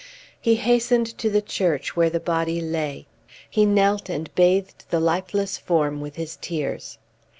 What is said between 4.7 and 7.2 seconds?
the lifeless form with his tears.